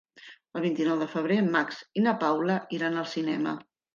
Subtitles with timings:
[0.59, 3.57] El vint-i-nou de febrer en Max i na Paula iran al cinema.